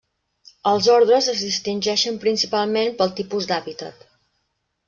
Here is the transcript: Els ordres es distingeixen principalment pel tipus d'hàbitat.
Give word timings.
Els 0.71 0.87
ordres 0.93 1.27
es 1.33 1.43
distingeixen 1.49 2.19
principalment 2.25 2.99
pel 3.03 3.15
tipus 3.21 3.49
d'hàbitat. 3.53 4.05